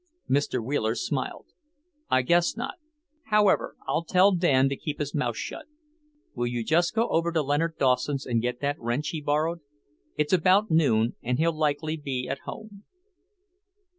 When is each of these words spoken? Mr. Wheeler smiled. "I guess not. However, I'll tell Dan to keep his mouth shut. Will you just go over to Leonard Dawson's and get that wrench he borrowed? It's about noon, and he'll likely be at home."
Mr. 0.27 0.65
Wheeler 0.65 0.95
smiled. 0.95 1.45
"I 2.09 2.23
guess 2.23 2.57
not. 2.57 2.79
However, 3.25 3.75
I'll 3.87 4.03
tell 4.03 4.31
Dan 4.31 4.67
to 4.69 4.75
keep 4.75 4.97
his 4.97 5.13
mouth 5.13 5.37
shut. 5.37 5.65
Will 6.33 6.47
you 6.47 6.63
just 6.63 6.95
go 6.95 7.07
over 7.09 7.31
to 7.31 7.43
Leonard 7.43 7.77
Dawson's 7.77 8.25
and 8.25 8.41
get 8.41 8.61
that 8.61 8.79
wrench 8.81 9.09
he 9.09 9.21
borrowed? 9.21 9.59
It's 10.17 10.33
about 10.33 10.71
noon, 10.71 11.17
and 11.21 11.37
he'll 11.37 11.55
likely 11.55 11.97
be 11.97 12.27
at 12.27 12.39
home." 12.45 12.83